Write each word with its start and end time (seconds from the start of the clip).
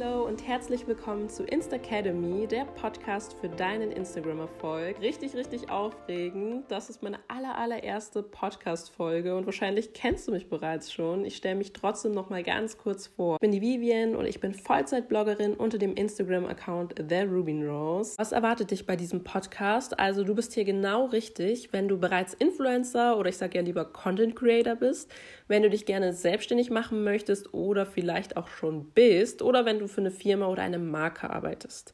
Hallo 0.00 0.26
und 0.26 0.46
herzlich 0.46 0.86
willkommen 0.86 1.28
zu 1.28 1.44
Instacademy, 1.44 2.46
der 2.46 2.64
Podcast 2.64 3.34
für 3.40 3.48
deinen 3.48 3.90
Instagram-Erfolg. 3.90 5.00
Richtig, 5.00 5.34
richtig 5.34 5.68
aufregend. 5.68 6.64
Das 6.68 6.88
ist 6.88 7.02
meine 7.02 7.18
aller, 7.28 7.58
allererste 7.58 8.22
Podcast-Folge 8.22 9.36
und 9.36 9.46
wahrscheinlich 9.46 9.92
kennst 9.92 10.28
du 10.28 10.32
mich 10.32 10.48
bereits 10.48 10.92
schon. 10.92 11.24
Ich 11.24 11.36
stelle 11.36 11.56
mich 11.56 11.72
trotzdem 11.72 12.12
noch 12.12 12.30
mal 12.30 12.42
ganz 12.42 12.78
kurz 12.78 13.08
vor. 13.08 13.34
Ich 13.34 13.40
bin 13.40 13.52
die 13.52 13.60
Vivian 13.60 14.16
und 14.16 14.26
ich 14.26 14.40
bin 14.40 14.54
Vollzeit-Bloggerin 14.54 15.54
unter 15.54 15.78
dem 15.78 15.94
Instagram-Account 15.94 16.94
The 17.08 17.22
Rubin 17.22 17.68
Rose. 17.68 18.14
Was 18.16 18.32
erwartet 18.32 18.70
dich 18.70 18.86
bei 18.86 18.96
diesem 18.96 19.22
Podcast? 19.22 19.98
Also 19.98 20.24
du 20.24 20.34
bist 20.34 20.54
hier 20.54 20.64
genau 20.64 21.06
richtig, 21.06 21.72
wenn 21.72 21.88
du 21.88 21.98
bereits 21.98 22.32
Influencer 22.34 23.18
oder 23.18 23.28
ich 23.28 23.36
sage 23.36 23.58
ja 23.58 23.64
lieber 23.64 23.84
Content 23.84 24.36
Creator 24.36 24.76
bist, 24.76 25.12
wenn 25.48 25.62
du 25.62 25.68
dich 25.68 25.84
gerne 25.84 26.14
selbstständig 26.14 26.70
machen 26.70 27.04
möchtest 27.04 27.52
oder 27.52 27.84
vielleicht 27.84 28.36
auch 28.36 28.48
schon 28.48 28.86
bist 28.92 29.42
oder 29.42 29.66
wenn 29.66 29.78
du 29.78 29.89
für 29.90 30.00
eine 30.00 30.10
Firma 30.10 30.46
oder 30.46 30.62
eine 30.62 30.78
Marke 30.78 31.30
arbeitest. 31.30 31.92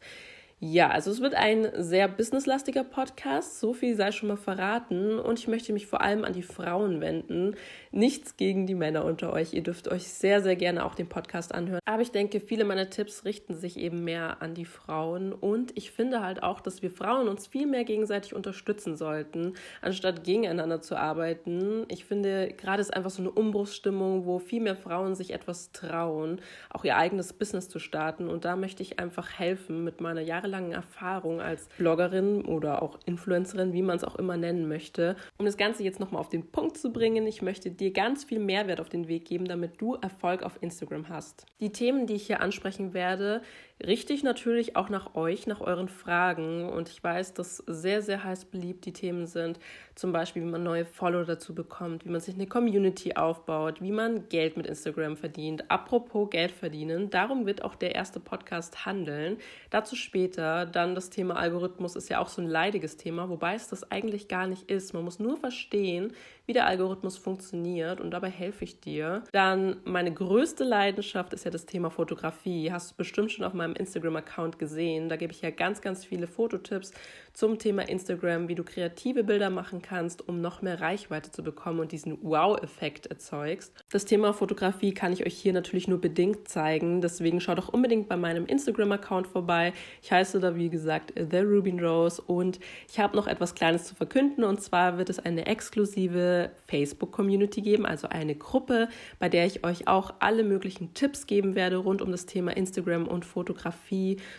Ja, 0.59 0.89
also 0.89 1.11
es 1.11 1.21
wird 1.21 1.35
ein 1.35 1.69
sehr 1.77 2.09
businesslastiger 2.09 2.83
Podcast, 2.83 3.61
so 3.61 3.75
viel 3.75 3.95
sei 3.95 4.11
schon 4.11 4.31
mal 4.31 4.39
verraten 4.39 5.19
und 5.19 5.39
ich 5.39 5.49
möchte 5.49 5.75
mich 5.75 5.87
vor 5.87 6.01
allem 6.01 6.25
an 6.25 6.33
die 6.33 6.43
Frauen 6.43 7.03
wenden. 7.03 7.57
Nichts 7.91 8.39
gegen 8.39 8.67
die 8.67 8.75
Männer 8.75 9.05
unter 9.05 9.35
euch, 9.35 9.53
ihr 9.53 9.63
dürft 9.63 9.87
euch 9.87 10.09
sehr, 10.09 10.41
sehr 10.41 10.57
gerne 10.57 10.87
auch 10.87 10.95
den 10.95 11.11
Podcast 11.11 11.55
anhören. 11.55 11.81
Aber 11.85 12.01
ich 12.01 12.11
denke, 12.11 12.41
viele 12.41 12.65
meiner 12.65 12.89
Tipps 12.89 13.27
richten 13.27 13.55
sich 13.55 13.77
eben 13.77 14.03
mehr 14.03 14.41
an 14.41 14.55
die 14.55 14.65
Frauen 14.65 15.35
und 15.35 15.77
ich 15.77 15.91
finde 15.91 16.23
halt 16.23 16.43
auch, 16.43 16.61
dass 16.61 16.81
wir 16.81 16.91
Frauen 16.91 17.29
uns 17.29 17.47
viel 17.47 17.67
mehr 17.67 17.85
gegenseitig 17.85 18.35
unterstützen 18.35 18.97
sollten, 18.97 19.53
anstatt 19.83 20.25
gegeneinander 20.25 20.81
zu 20.81 20.97
arbeiten. 20.97 21.85
Ich 21.89 22.07
finde, 22.07 22.49
gerade 22.49 22.81
ist 22.81 22.97
einfach 22.97 23.11
so 23.11 23.21
eine 23.21 23.31
Umbruchsstimmung, 23.31 24.25
wo 24.25 24.39
viel 24.39 24.63
mehr 24.63 24.77
Frauen 24.77 25.17
sich 25.17 25.35
etwas 25.35 25.73
trauen, 25.73 26.41
auch 26.71 26.85
ihr 26.85 26.97
eigenes 26.97 27.35
Business 27.35 27.69
zu 27.69 27.79
starten 27.79 28.31
und 28.31 28.47
da 28.47 28.57
möchte 28.57 28.83
ich 28.83 28.99
einfach 28.99 29.39
helfen 29.39 29.85
mit 29.85 30.01
meiner 30.01 30.23
Jahre 30.23 30.46
jahrelangen 30.47 30.73
Erfahrung 30.73 31.41
als 31.41 31.69
Bloggerin 31.77 32.45
oder 32.45 32.83
auch 32.83 32.99
Influencerin, 33.05 33.73
wie 33.73 33.83
man 33.83 33.97
es 33.97 34.05
auch 34.05 34.17
immer 34.17 34.37
nennen 34.37 34.69
möchte. 34.69 35.17
Um 35.39 35.47
das 35.47 35.57
Ganze 35.57 35.83
jetzt 35.83 36.01
nochmal 36.01 36.21
auf 36.21 36.29
den 36.29 36.51
Punkt 36.51 36.79
zu 36.79 36.93
bringen, 36.93 37.27
ich 37.27 37.43
möchte 37.43 37.71
dir 37.71 37.93
ganz 37.93 38.25
viel 38.25 38.39
Mehrwert 38.39 38.81
auf 38.81 38.89
den 38.89 39.09
Weg 39.09 39.25
geben, 39.27 39.47
damit 39.47 39.81
du 39.81 39.95
Erfolg 39.95 40.43
auf 40.43 40.59
Instagram 40.61 41.09
hast. 41.09 41.47
Die 41.61 41.73
Themen, 41.73 42.07
die 42.07 42.15
ich 42.15 42.27
hier 42.27 42.41
ansprechen 42.41 42.95
werde, 42.95 43.43
richte 43.85 44.13
ich 44.13 44.23
natürlich 44.23 44.77
auch 44.77 44.89
nach 44.89 45.15
euch, 45.15 45.47
nach 45.47 45.61
euren 45.61 45.89
Fragen. 45.89 46.69
Und 46.69 46.89
ich 46.89 47.03
weiß, 47.03 47.35
dass 47.35 47.59
sehr, 47.67 48.03
sehr 48.03 48.25
heiß 48.25 48.47
beliebt 48.47 48.87
die 48.87 48.93
Themen 48.93 49.27
sind. 49.27 49.59
Zum 49.95 50.13
Beispiel, 50.13 50.43
wie 50.43 50.51
man 50.51 50.63
neue 50.63 50.85
Follower 50.85 51.25
dazu 51.25 51.55
bekommt, 51.55 52.05
wie 52.05 52.11
man 52.11 52.21
sich 52.21 52.35
eine 52.35 52.47
Community 52.47 53.15
aufbaut, 53.15 53.81
wie 53.81 53.93
man 53.93 54.29
Geld 54.29 54.57
mit 54.57 54.67
Instagram 54.67 55.17
verdient. 55.17 55.71
Apropos 55.71 56.31
Geld 56.31 56.53
verdienen, 56.53 57.11
darum 57.11 57.47
wird 57.47 57.63
auch 57.63 57.75
der 57.75 57.95
erste 57.95 58.21
Podcast 58.21 58.87
handeln. 58.87 59.39
Dazu 59.71 59.97
später. 59.97 60.67
Dann 60.67 60.95
das 60.95 61.11
Thema 61.11 61.37
Algorithmus 61.37 61.97
ist 61.97 62.09
ja 62.09 62.21
auch 62.21 62.29
so 62.29 62.43
ein 62.43 62.49
leidiges 62.49 62.97
Thema, 62.97 63.29
wobei 63.29 63.55
es 63.55 63.69
das 63.69 63.91
eigentlich 63.91 64.29
gar 64.29 64.47
nicht 64.47 64.71
ist. 64.71 64.95
Man 64.95 65.05
muss 65.05 65.19
nur 65.19 65.37
verstehen, 65.37 66.13
wie 66.47 66.53
der 66.53 66.67
Algorithmus 66.67 67.19
funktioniert 67.19 68.01
und 68.01 68.13
dabei 68.13 68.31
helfe 68.31 68.65
ich 68.65 68.81
dir. 68.81 69.25
Dann 69.33 69.77
meine 69.85 70.13
größte 70.13 70.65
Leidenschaft 70.65 71.33
ist 71.33 71.45
ja 71.45 71.51
das 71.51 71.67
Thema 71.67 71.91
Fotografie. 71.91 72.71
Hast 72.71 72.93
du 72.93 72.97
bestimmt 72.97 73.33
schon 73.33 73.45
auf 73.45 73.53
meinem 73.53 73.66
Instagram-Account 73.75 74.59
gesehen. 74.59 75.09
Da 75.09 75.17
gebe 75.17 75.33
ich 75.33 75.43
ja 75.43 75.51
ganz, 75.51 75.81
ganz 75.81 76.05
viele 76.05 76.27
Fototipps 76.27 76.93
zum 77.33 77.59
Thema 77.59 77.87
Instagram, 77.89 78.49
wie 78.49 78.55
du 78.55 78.65
kreative 78.65 79.23
Bilder 79.23 79.51
machen 79.51 79.83
kannst, 79.83 80.27
um 80.27 80.41
noch 80.41 80.63
mehr 80.63 80.81
Reichweite 80.81 81.31
zu 81.31 81.43
bekommen 81.43 81.81
und 81.81 81.93
diesen 81.93 82.19
Wow-Effekt 82.23 83.07
erzeugst. 83.07 83.73
Das 83.91 84.07
Thema 84.07 84.33
Fotografie 84.33 84.95
kann 84.95 85.13
ich 85.13 85.27
euch 85.27 85.35
hier 85.35 85.53
natürlich 85.53 85.87
nur 85.87 86.01
bedingt 86.01 86.49
zeigen. 86.49 87.01
Deswegen 87.01 87.41
schaut 87.41 87.59
doch 87.59 87.69
unbedingt 87.69 88.09
bei 88.09 88.17
meinem 88.17 88.47
Instagram-Account 88.47 89.27
vorbei. 89.27 89.73
Ich 90.03 90.13
heiße 90.13 90.41
da, 90.41 90.57
wie 90.57 90.71
gesagt, 90.71 91.13
The 91.17 91.39
Rubin 91.39 91.79
Rose 91.79 92.23
und 92.23 92.59
ich 92.89 92.99
habe 92.99 93.17
noch 93.17 93.27
etwas 93.27 93.55
Kleines 93.55 93.85
zu 93.85 93.95
verkünden 93.95 94.45
und 94.45 94.63
zwar 94.63 94.97
wird 94.97 95.11
es 95.11 95.19
eine 95.19 95.47
exklusive 95.47 96.51
Facebook-Community 96.67 97.61
geben, 97.61 97.85
also 97.85 98.09
eine 98.09 98.35
Gruppe, 98.35 98.89
bei 99.19 99.29
der 99.29 99.47
ich 99.47 99.65
euch 99.65 99.89
auch 99.89 100.15
alle 100.21 100.45
möglichen 100.45 100.95
Tipps 100.95 101.27
geben 101.27 101.55
werde 101.55 101.77
rund 101.77 102.03
um 102.03 102.11
das 102.11 102.27
Thema 102.27 102.57
Instagram 102.57 103.07
und 103.07 103.25
Fotografie 103.25 103.56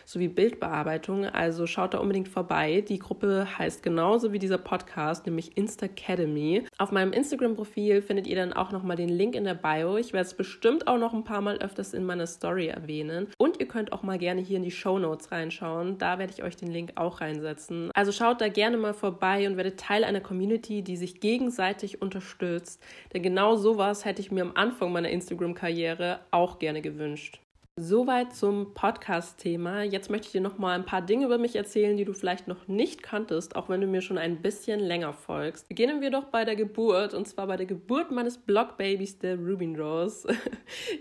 sowie 0.05 0.27
Bildbearbeitung. 0.27 1.25
Also 1.25 1.67
schaut 1.67 1.93
da 1.93 1.99
unbedingt 1.99 2.27
vorbei. 2.27 2.81
Die 2.81 2.99
Gruppe 2.99 3.47
heißt 3.57 3.83
genauso 3.83 4.33
wie 4.33 4.39
dieser 4.39 4.57
Podcast, 4.57 5.25
nämlich 5.25 5.57
Instacademy. 5.57 6.63
Auf 6.77 6.91
meinem 6.91 7.13
Instagram-Profil 7.13 8.01
findet 8.01 8.27
ihr 8.27 8.35
dann 8.35 8.53
auch 8.53 8.71
nochmal 8.71 8.95
den 8.95 9.09
Link 9.09 9.35
in 9.35 9.43
der 9.43 9.55
Bio. 9.55 9.97
Ich 9.97 10.13
werde 10.13 10.27
es 10.27 10.33
bestimmt 10.33 10.87
auch 10.87 10.97
noch 10.97 11.13
ein 11.13 11.23
paar 11.23 11.41
Mal 11.41 11.57
öfters 11.57 11.93
in 11.93 12.05
meiner 12.05 12.27
Story 12.27 12.67
erwähnen. 12.67 13.27
Und 13.37 13.59
ihr 13.59 13.67
könnt 13.67 13.93
auch 13.93 14.03
mal 14.03 14.17
gerne 14.17 14.41
hier 14.41 14.57
in 14.57 14.63
die 14.63 14.71
Show 14.71 14.99
Notes 14.99 15.31
reinschauen. 15.31 15.97
Da 15.97 16.19
werde 16.19 16.33
ich 16.33 16.43
euch 16.43 16.55
den 16.55 16.71
Link 16.71 16.93
auch 16.95 17.21
reinsetzen. 17.21 17.91
Also 17.93 18.11
schaut 18.11 18.41
da 18.41 18.47
gerne 18.47 18.77
mal 18.77 18.93
vorbei 18.93 19.47
und 19.47 19.57
werdet 19.57 19.79
Teil 19.79 20.03
einer 20.03 20.21
Community, 20.21 20.81
die 20.81 20.97
sich 20.97 21.19
gegenseitig 21.19 21.57
gegenseitig 21.57 22.01
unterstützt. 22.01 22.83
Denn 23.13 23.23
genau 23.23 23.55
sowas 23.55 24.05
hätte 24.05 24.21
ich 24.21 24.31
mir 24.31 24.41
am 24.41 24.51
Anfang 24.55 24.91
meiner 24.91 25.09
Instagram-Karriere 25.09 26.19
auch 26.31 26.59
gerne 26.59 26.81
gewünscht. 26.81 27.39
Soweit 27.79 28.33
zum 28.33 28.73
Podcast-Thema. 28.73 29.83
Jetzt 29.83 30.09
möchte 30.09 30.25
ich 30.25 30.31
dir 30.31 30.41
noch 30.41 30.57
mal 30.57 30.73
ein 30.73 30.83
paar 30.83 31.03
Dinge 31.03 31.25
über 31.25 31.37
mich 31.37 31.55
erzählen, 31.55 31.95
die 31.95 32.05
du 32.05 32.13
vielleicht 32.13 32.47
noch 32.47 32.67
nicht 32.67 33.03
kanntest, 33.03 33.55
auch 33.55 33.69
wenn 33.69 33.81
du 33.81 33.85
mir 33.85 34.01
schon 34.01 34.17
ein 34.17 34.41
bisschen 34.41 34.79
länger 34.79 35.13
folgst. 35.13 35.69
Beginnen 35.69 36.01
wir 36.01 36.09
doch 36.09 36.23
bei 36.23 36.43
der 36.43 36.55
Geburt 36.55 37.13
und 37.13 37.27
zwar 37.27 37.45
bei 37.45 37.55
der 37.55 37.67
Geburt 37.67 38.09
meines 38.09 38.39
Blogbabys, 38.39 39.19
der 39.19 39.37
Rubin 39.37 39.79
Rose. 39.79 40.27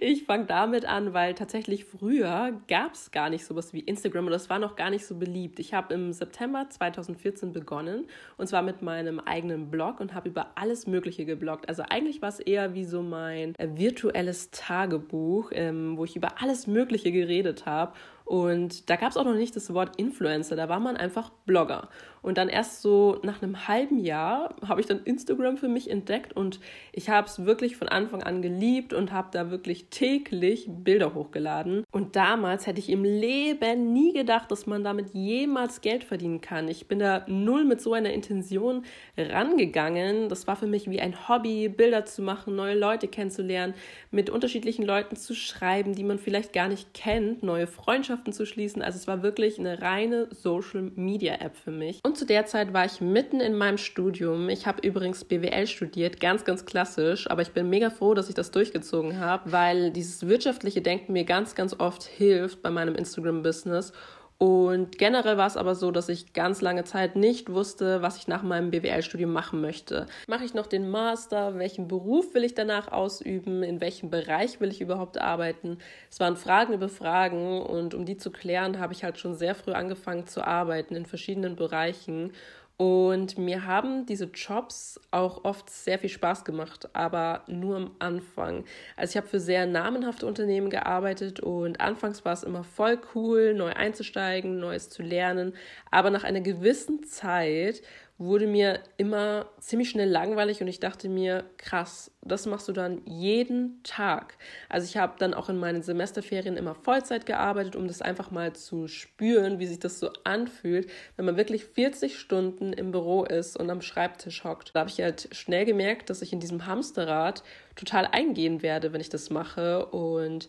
Ich 0.01 0.25
fange 0.25 0.45
damit 0.45 0.85
an, 0.85 1.13
weil 1.13 1.35
tatsächlich 1.35 1.85
früher 1.85 2.53
gab 2.69 2.95
es 2.95 3.11
gar 3.11 3.31
nicht 3.31 3.45
sowas 3.45 3.73
wie 3.73 3.81
Instagram 3.81 4.27
und 4.27 4.33
das 4.33 4.49
war 4.49 4.59
noch 4.59 4.77
gar 4.77 4.91
nicht 4.91 5.07
so 5.07 5.17
beliebt. 5.17 5.59
Ich 5.59 5.75
habe 5.75 5.95
im 5.95 6.13
September 6.13 6.67
2014 6.69 7.53
begonnen 7.53 8.07
und 8.37 8.47
zwar 8.47 8.63
mit 8.63 8.83
meinem 8.83 9.19
eigenen 9.19 9.71
Blog 9.71 9.99
und 9.99 10.15
habe 10.15 10.29
über 10.29 10.53
alles 10.55 10.87
Mögliche 10.87 11.25
gebloggt. 11.25 11.69
Also 11.69 11.83
eigentlich 11.89 12.23
war 12.23 12.29
es 12.29 12.39
eher 12.39 12.75
wie 12.75 12.85
so 12.85 13.03
mein 13.03 13.55
äh, 13.57 13.69
virtuelles 13.75 14.51
Tagebuch, 14.51 15.51
ähm, 15.53 15.97
wo 15.97 16.05
ich 16.05 16.15
über 16.15 16.41
alles 16.41 16.66
Mögliche 16.67 17.13
geredet 17.13 17.67
habe 17.67 17.93
und 18.25 18.91
da 18.91 18.97
gab 18.97 19.11
es 19.11 19.17
auch 19.17 19.25
noch 19.25 19.35
nicht 19.35 19.55
das 19.55 19.73
Wort 19.73 19.97
Influencer, 19.97 20.57
da 20.57 20.69
war 20.69 20.81
man 20.81 20.97
einfach 20.97 21.31
Blogger. 21.47 21.89
Und 22.27 22.39
dann 22.39 22.49
erst 22.49 22.83
so 22.83 23.21
nach 23.23 23.41
einem 23.41 23.69
halben 23.69 24.01
Jahr 24.01 24.57
habe 24.67 24.81
ich 24.81 24.89
dann 24.89 25.05
Instagram 25.05 25.59
für 25.59 25.69
mich 25.69 25.89
entdeckt 25.89 26.33
und 26.33 26.59
ich 26.91 27.09
habe 27.09 27.29
es 27.29 27.45
wirklich 27.45 27.77
von 27.77 27.89
Anfang 27.89 28.21
an 28.25 28.43
geliebt 28.43 28.93
und 28.93 29.13
habe 29.13 29.29
da 29.31 29.53
wirklich 29.53 29.91
täglich 29.91 30.67
Bilder 30.69 31.15
hochgeladen. 31.15 31.85
Und 31.93 32.17
damals 32.17 32.67
hätte 32.67 32.81
ich 32.81 32.91
im 32.91 33.05
Leben 33.05 33.93
nie 33.93 34.13
gedacht, 34.13 34.51
dass 34.51 34.67
man 34.67 34.83
damit 34.83 35.11
jemals 35.11 35.83
Geld 35.83 36.03
verdienen 36.03 36.41
kann. 36.41 36.67
Ich 36.67 36.89
bin 36.89 36.99
da 36.99 37.25
null 37.29 37.65
mit 37.65 37.81
so 37.81 37.93
einer 37.93 38.13
Intention 38.13 38.83
rangegangen. 39.17 40.29
Das 40.29 40.49
war 40.49 40.57
für 40.57 40.67
mich 40.67 40.91
wie 40.91 41.01
ein 41.01 41.29
Hobby, 41.29 41.69
Bilder 41.69 42.07
zu 42.07 42.23
machen, 42.23 42.57
neue 42.57 42.77
Leute 42.77 43.07
kennenzulernen, 43.07 43.75
mit 44.11 44.31
unterschiedlichen 44.31 44.85
Leuten 44.85 45.15
zu 45.15 45.37
schreiben, 45.37 45.95
die 45.95 46.03
man 46.03 46.19
vielleicht 46.19 46.53
gar 46.53 46.67
nicht 46.67 46.93
kennt, 46.93 47.45
neue 47.45 47.69
Freundschaften 47.69 48.33
zu 48.33 48.47
schließen. 48.47 48.83
Also 48.83 48.97
es 48.97 49.07
war 49.07 49.23
wirklich 49.23 49.61
eine 49.61 49.81
reine 49.81 50.27
Social 50.33 50.91
Media 50.97 51.35
App 51.35 51.55
für 51.55 51.71
mich. 51.71 52.01
Und 52.05 52.16
zu 52.17 52.27
der 52.27 52.47
Zeit 52.47 52.73
war 52.73 52.85
ich 52.85 53.01
mitten 53.01 53.41
in 53.41 53.55
meinem 53.55 53.79
Studium. 53.79 54.49
Ich 54.49 54.67
habe 54.67 54.87
übrigens 54.87 55.25
BWL 55.25 55.67
studiert, 55.67 56.19
ganz, 56.19 56.45
ganz 56.45 56.65
klassisch. 56.65 57.31
Aber 57.31 57.43
ich 57.43 57.53
bin 57.53 57.69
mega 57.69 57.91
froh, 57.91 58.15
dass 58.15 58.29
ich 58.29 58.35
das 58.35 58.51
durchgezogen 58.51 59.21
habe, 59.21 59.53
weil 59.53 59.91
dieses 59.91 60.27
wirtschaftliche 60.27 60.83
Denken 60.83 61.13
mir 61.13 61.25
ganz, 61.25 61.55
ganz 61.55 61.79
oft 61.79 62.03
hilft 62.03 62.63
bei 62.63 62.71
meinem 62.71 62.95
Instagram-Business. 62.95 63.93
Und 64.39 64.99
generell 64.99 65.39
war 65.39 65.47
es 65.47 65.57
aber 65.57 65.75
so, 65.75 65.91
dass 65.91 66.11
ich 66.11 66.35
ganz 66.35 66.61
lange 66.61 66.85
Zeit 66.85 67.17
nicht 67.17 67.51
wusste, 67.51 68.03
was 68.03 68.19
ich 68.19 68.29
nach 68.29 68.43
meinem 68.43 68.71
BWL-Studium 68.71 69.33
machen 69.33 69.63
möchte. 69.63 70.07
Mache 70.27 70.45
ich 70.45 70.53
noch 70.53 70.67
den 70.67 70.91
Master? 70.91 71.59
Welchen 71.59 71.89
Beruf 71.89 72.35
will 72.35 72.45
ich 72.45 72.55
danach 72.55 72.93
ausüben? 72.93 73.63
In 73.63 73.81
welchem 73.81 74.11
Bereich 74.11 74.61
will 74.61 74.71
ich 74.71 74.83
überhaupt 74.83 75.19
arbeiten? 75.19 75.79
Es 76.11 76.21
waren 76.21 76.37
Fragen 76.37 76.75
über 76.75 76.91
Fragen 76.91 77.63
und 77.63 77.95
um 77.95 78.05
die 78.05 78.19
zu 78.19 78.31
klären, 78.31 78.79
habe 78.79 78.93
ich 78.93 79.05
halt 79.05 79.19
schon 79.19 79.35
sehr 79.35 79.55
früh 79.55 79.73
angefangen 79.73 80.27
zu 80.27 80.47
arbeiten 80.47 80.95
in 80.95 81.07
verschiedenen 81.07 81.57
Bereichen 81.57 82.33
und 82.79 83.39
mir 83.39 83.65
haben 83.65 84.05
diese 84.05 84.27
Jobs 84.27 85.01
auch 85.11 85.45
oft 85.45 85.71
sehr 85.71 85.99
viel 85.99 86.11
Spaß 86.11 86.45
gemacht, 86.45 86.91
aber 86.93 87.43
nur 87.47 87.77
am 87.77 87.91
Anfang. 88.01 88.65
Also 88.97 89.13
ich 89.13 89.17
habe 89.17 89.29
für 89.29 89.41
sehr 89.41 89.65
namenhafte 89.65 90.27
Unternehmen 90.27 90.69
gearbeitet 90.69 91.41
und 91.41 91.81
anfangs 91.81 92.27
war 92.27 92.35
es 92.35 92.43
immer 92.43 92.65
voll 92.65 92.99
cool, 93.15 93.55
neu 93.55 93.73
einzusteigen, 93.73 94.59
Neues 94.59 94.91
zu 94.91 95.03
lernen. 95.03 95.55
Aber 95.91 96.11
nach 96.11 96.25
einer 96.25 96.43
gewissen 96.43 97.03
Zeit 97.05 97.81
wurde 98.19 98.47
mir 98.47 98.81
immer 98.97 99.47
ziemlich 99.61 99.91
schnell 99.91 100.09
langweilig 100.09 100.63
und 100.63 100.69
ich 100.69 100.81
dachte 100.81 101.09
mir, 101.09 101.45
krass, 101.59 102.11
das 102.23 102.47
machst 102.47 102.67
du 102.67 102.73
dann 102.73 103.03
jeden 103.05 103.83
Tag. 103.83 104.39
Also 104.71 104.87
ich 104.87 104.97
habe 104.97 105.17
dann 105.19 105.35
auch 105.35 105.51
in 105.51 105.59
meinen 105.59 105.83
Semesterferien 105.83 106.57
immer 106.57 106.75
Vollzeit 106.75 107.27
gearbeitet, 107.27 107.77
um 107.77 107.87
das 107.89 108.01
einfach 108.01 108.31
mal 108.31 108.55
zu 108.55 108.89
spüren, 108.89 109.59
wie 109.59 109.67
sich 109.67 109.81
das 109.81 109.99
so 109.99 110.11
anfühlt, 110.25 110.91
wenn 111.17 111.27
man 111.27 111.37
wirklich 111.37 111.67
40 111.67 112.19
Stunden 112.19 112.73
im 112.73 112.91
Büro 112.91 113.25
ist 113.25 113.57
und 113.59 113.69
am 113.69 113.83
Schreibtisch 113.83 114.45
hockt. 114.45 114.75
Da 114.75 114.81
habe 114.81 114.91
ich 114.91 115.01
halt 115.01 115.29
schnell 115.33 115.67
gemerkt, 115.67 116.09
dass 116.09 116.23
ich 116.23 116.33
in 116.33 116.41
diesem 116.41 116.67
Hamsterrad 116.67 117.43
total 117.75 118.07
eingehen 118.07 118.63
werde, 118.63 118.95
wenn 118.95 119.01
ich 119.03 119.11
das 119.11 119.29
mache 119.29 119.85
und 119.87 120.49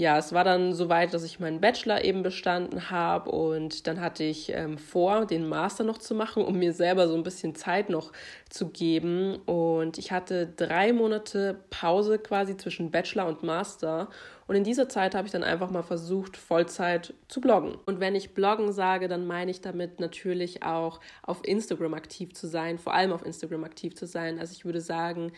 ja, 0.00 0.16
es 0.16 0.32
war 0.32 0.44
dann 0.44 0.74
soweit, 0.74 1.12
dass 1.12 1.24
ich 1.24 1.40
meinen 1.40 1.60
Bachelor 1.60 2.04
eben 2.04 2.22
bestanden 2.22 2.88
habe 2.88 3.32
und 3.32 3.88
dann 3.88 4.00
hatte 4.00 4.22
ich 4.22 4.52
ähm, 4.54 4.78
vor, 4.78 5.26
den 5.26 5.48
Master 5.48 5.82
noch 5.82 5.98
zu 5.98 6.14
machen, 6.14 6.44
um 6.44 6.56
mir 6.56 6.72
selber 6.72 7.08
so 7.08 7.16
ein 7.16 7.24
bisschen 7.24 7.56
Zeit 7.56 7.90
noch 7.90 8.12
zu 8.48 8.68
geben. 8.68 9.40
Und 9.44 9.98
ich 9.98 10.12
hatte 10.12 10.46
drei 10.46 10.92
Monate 10.92 11.58
Pause 11.70 12.20
quasi 12.20 12.56
zwischen 12.56 12.92
Bachelor 12.92 13.26
und 13.26 13.42
Master. 13.42 14.08
Und 14.46 14.54
in 14.54 14.62
dieser 14.62 14.88
Zeit 14.88 15.16
habe 15.16 15.26
ich 15.26 15.32
dann 15.32 15.42
einfach 15.42 15.70
mal 15.70 15.82
versucht, 15.82 16.36
Vollzeit 16.36 17.12
zu 17.26 17.40
bloggen. 17.40 17.76
Und 17.84 17.98
wenn 17.98 18.14
ich 18.14 18.34
bloggen 18.34 18.72
sage, 18.72 19.08
dann 19.08 19.26
meine 19.26 19.50
ich 19.50 19.62
damit 19.62 19.98
natürlich 19.98 20.62
auch 20.62 21.00
auf 21.22 21.40
Instagram 21.42 21.94
aktiv 21.94 22.34
zu 22.34 22.46
sein, 22.46 22.78
vor 22.78 22.94
allem 22.94 23.10
auf 23.10 23.26
Instagram 23.26 23.64
aktiv 23.64 23.96
zu 23.96 24.06
sein. 24.06 24.38
Also 24.38 24.52
ich 24.52 24.64
würde 24.64 24.80
sagen, 24.80 25.32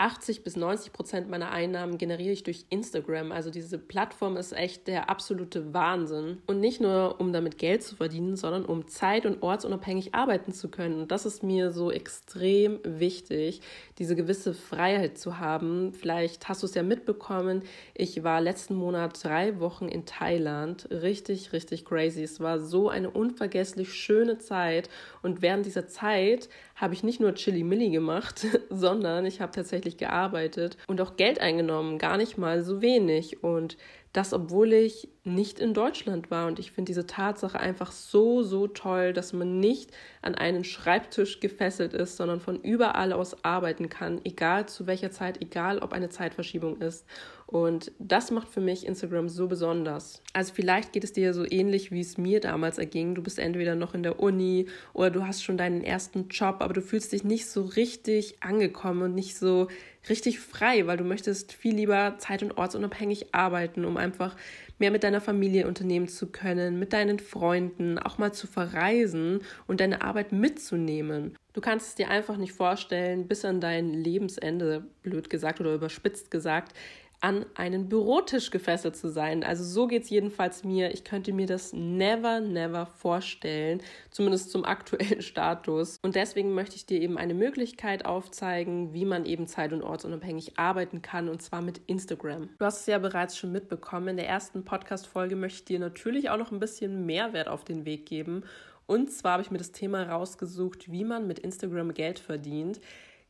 80 0.00 0.42
bis 0.42 0.56
90 0.56 0.92
Prozent 0.92 1.28
meiner 1.28 1.50
Einnahmen 1.50 1.98
generiere 1.98 2.32
ich 2.32 2.42
durch 2.42 2.64
Instagram. 2.70 3.32
Also 3.32 3.50
diese 3.50 3.78
Plattform 3.78 4.38
ist 4.38 4.52
echt 4.52 4.88
der 4.88 5.10
absolute 5.10 5.74
Wahnsinn. 5.74 6.38
Und 6.46 6.58
nicht 6.58 6.80
nur, 6.80 7.20
um 7.20 7.34
damit 7.34 7.58
Geld 7.58 7.82
zu 7.82 7.96
verdienen, 7.96 8.36
sondern 8.36 8.64
um 8.64 8.88
zeit- 8.88 9.26
und 9.26 9.42
ortsunabhängig 9.42 10.14
arbeiten 10.14 10.52
zu 10.52 10.70
können. 10.70 11.02
Und 11.02 11.12
das 11.12 11.26
ist 11.26 11.42
mir 11.42 11.70
so 11.70 11.92
extrem 11.92 12.80
wichtig, 12.82 13.60
diese 13.98 14.16
gewisse 14.16 14.54
Freiheit 14.54 15.18
zu 15.18 15.38
haben. 15.38 15.92
Vielleicht 15.92 16.48
hast 16.48 16.62
du 16.62 16.66
es 16.66 16.74
ja 16.74 16.82
mitbekommen. 16.82 17.62
Ich 17.94 18.24
war 18.24 18.40
letzten 18.40 18.76
Monat 18.76 19.22
drei 19.22 19.60
Wochen 19.60 19.88
in 19.88 20.06
Thailand. 20.06 20.88
Richtig, 20.90 21.52
richtig 21.52 21.84
crazy. 21.84 22.22
Es 22.22 22.40
war 22.40 22.58
so 22.58 22.88
eine 22.88 23.10
unvergesslich 23.10 23.92
schöne 23.92 24.38
Zeit. 24.38 24.88
Und 25.20 25.42
während 25.42 25.66
dieser 25.66 25.88
Zeit 25.88 26.48
habe 26.80 26.94
ich 26.94 27.02
nicht 27.02 27.20
nur 27.20 27.34
Chili 27.34 27.62
Milli 27.62 27.90
gemacht, 27.90 28.46
sondern 28.70 29.26
ich 29.26 29.42
habe 29.42 29.52
tatsächlich 29.52 29.89
gearbeitet 29.98 30.76
und 30.86 31.00
auch 31.00 31.16
Geld 31.16 31.40
eingenommen, 31.40 31.98
gar 31.98 32.16
nicht 32.16 32.38
mal 32.38 32.62
so 32.62 32.82
wenig. 32.82 33.42
Und 33.42 33.76
das, 34.12 34.32
obwohl 34.32 34.72
ich 34.72 35.08
nicht 35.22 35.60
in 35.60 35.72
Deutschland 35.72 36.30
war. 36.30 36.48
Und 36.48 36.58
ich 36.58 36.72
finde 36.72 36.90
diese 36.90 37.06
Tatsache 37.06 37.60
einfach 37.60 37.92
so, 37.92 38.42
so 38.42 38.66
toll, 38.66 39.12
dass 39.12 39.32
man 39.32 39.60
nicht 39.60 39.90
an 40.20 40.34
einen 40.34 40.64
Schreibtisch 40.64 41.38
gefesselt 41.38 41.94
ist, 41.94 42.16
sondern 42.16 42.40
von 42.40 42.60
überall 42.60 43.12
aus 43.12 43.44
arbeiten 43.44 43.88
kann, 43.88 44.20
egal 44.24 44.66
zu 44.66 44.88
welcher 44.88 45.12
Zeit, 45.12 45.40
egal 45.40 45.78
ob 45.78 45.92
eine 45.92 46.08
Zeitverschiebung 46.08 46.80
ist. 46.80 47.06
Und 47.50 47.90
das 47.98 48.30
macht 48.30 48.48
für 48.48 48.60
mich 48.60 48.86
Instagram 48.86 49.28
so 49.28 49.48
besonders. 49.48 50.22
Also 50.32 50.54
vielleicht 50.54 50.92
geht 50.92 51.02
es 51.02 51.12
dir 51.12 51.34
so 51.34 51.44
ähnlich, 51.44 51.90
wie 51.90 52.00
es 52.00 52.16
mir 52.16 52.38
damals 52.38 52.78
erging. 52.78 53.16
Du 53.16 53.22
bist 53.22 53.40
entweder 53.40 53.74
noch 53.74 53.92
in 53.92 54.04
der 54.04 54.20
Uni 54.20 54.66
oder 54.92 55.10
du 55.10 55.26
hast 55.26 55.42
schon 55.42 55.58
deinen 55.58 55.82
ersten 55.82 56.28
Job, 56.28 56.58
aber 56.60 56.74
du 56.74 56.80
fühlst 56.80 57.10
dich 57.10 57.24
nicht 57.24 57.48
so 57.48 57.62
richtig 57.62 58.36
angekommen 58.40 59.02
und 59.02 59.14
nicht 59.16 59.36
so 59.36 59.66
richtig 60.08 60.38
frei, 60.38 60.86
weil 60.86 60.96
du 60.96 61.02
möchtest 61.02 61.52
viel 61.52 61.74
lieber 61.74 62.14
zeit- 62.18 62.44
und 62.44 62.56
ortsunabhängig 62.56 63.34
arbeiten, 63.34 63.84
um 63.84 63.96
einfach 63.96 64.36
mehr 64.78 64.92
mit 64.92 65.02
deiner 65.02 65.20
Familie 65.20 65.66
unternehmen 65.66 66.06
zu 66.06 66.28
können, 66.28 66.78
mit 66.78 66.92
deinen 66.92 67.18
Freunden, 67.18 67.98
auch 67.98 68.16
mal 68.16 68.32
zu 68.32 68.46
verreisen 68.46 69.40
und 69.66 69.80
deine 69.80 70.02
Arbeit 70.02 70.30
mitzunehmen. 70.30 71.36
Du 71.52 71.60
kannst 71.60 71.88
es 71.88 71.94
dir 71.96 72.10
einfach 72.10 72.36
nicht 72.36 72.52
vorstellen, 72.52 73.26
bis 73.26 73.44
an 73.44 73.60
dein 73.60 73.92
Lebensende, 73.92 74.84
blöd 75.02 75.28
gesagt 75.28 75.60
oder 75.60 75.74
überspitzt 75.74 76.30
gesagt, 76.30 76.76
an 77.20 77.44
einen 77.54 77.88
Bürotisch 77.88 78.50
gefesselt 78.50 78.96
zu 78.96 79.10
sein. 79.10 79.44
Also 79.44 79.62
so 79.62 79.86
geht 79.86 80.04
es 80.04 80.10
jedenfalls 80.10 80.64
mir. 80.64 80.92
Ich 80.92 81.04
könnte 81.04 81.32
mir 81.32 81.46
das 81.46 81.72
never, 81.72 82.40
never 82.40 82.86
vorstellen, 82.86 83.82
zumindest 84.10 84.50
zum 84.50 84.64
aktuellen 84.70 85.20
Status. 85.20 85.98
Und 86.02 86.14
deswegen 86.14 86.54
möchte 86.54 86.76
ich 86.76 86.86
dir 86.86 87.00
eben 87.00 87.18
eine 87.18 87.34
Möglichkeit 87.34 88.06
aufzeigen, 88.06 88.94
wie 88.94 89.04
man 89.04 89.26
eben 89.26 89.46
zeit- 89.46 89.72
und 89.72 89.82
ortsunabhängig 89.82 90.58
arbeiten 90.58 91.02
kann, 91.02 91.28
und 91.28 91.42
zwar 91.42 91.60
mit 91.60 91.82
Instagram. 91.86 92.48
Du 92.58 92.64
hast 92.64 92.80
es 92.80 92.86
ja 92.86 92.98
bereits 92.98 93.36
schon 93.36 93.52
mitbekommen. 93.52 94.08
In 94.08 94.16
der 94.16 94.28
ersten 94.28 94.64
Podcast-Folge 94.64 95.36
möchte 95.36 95.58
ich 95.58 95.64
dir 95.66 95.78
natürlich 95.78 96.30
auch 96.30 96.38
noch 96.38 96.52
ein 96.52 96.60
bisschen 96.60 97.04
Mehrwert 97.04 97.48
auf 97.48 97.64
den 97.64 97.84
Weg 97.84 98.06
geben. 98.06 98.44
Und 98.86 99.12
zwar 99.12 99.34
habe 99.34 99.42
ich 99.42 99.52
mir 99.52 99.58
das 99.58 99.70
Thema 99.70 100.02
rausgesucht, 100.02 100.90
wie 100.90 101.04
man 101.04 101.26
mit 101.26 101.38
Instagram 101.38 101.94
Geld 101.94 102.18
verdient. 102.18 102.80